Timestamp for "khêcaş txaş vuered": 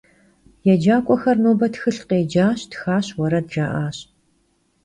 2.09-3.47